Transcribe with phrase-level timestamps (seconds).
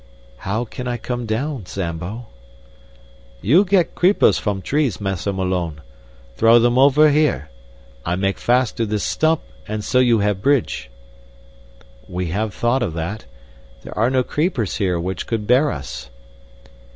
[0.37, 2.25] "How can I come down, Zambo?"
[3.39, 5.81] "You get creepers from trees, Massa Malone.
[6.37, 7.51] Throw them over here.
[8.03, 10.89] I make fast to this stump, and so you have bridge."
[12.09, 13.25] "We have thought of that.
[13.83, 16.09] There are no creepers here which could bear us."